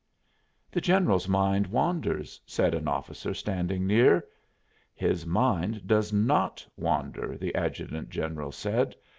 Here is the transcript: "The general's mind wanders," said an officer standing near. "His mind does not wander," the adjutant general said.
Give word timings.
"The 0.71 0.81
general's 0.81 1.27
mind 1.27 1.67
wanders," 1.67 2.41
said 2.47 2.73
an 2.73 2.87
officer 2.87 3.35
standing 3.35 3.85
near. 3.85 4.25
"His 4.95 5.27
mind 5.27 5.85
does 5.85 6.11
not 6.11 6.65
wander," 6.75 7.37
the 7.37 7.53
adjutant 7.53 8.09
general 8.09 8.51
said. 8.51 8.95